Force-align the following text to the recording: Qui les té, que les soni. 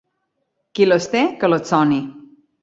Qui 0.79 0.87
les 0.87 1.05
té, 1.11 1.21
que 1.45 1.51
les 1.53 1.71
soni. 1.73 2.01